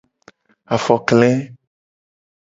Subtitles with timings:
[0.75, 1.31] Afokle.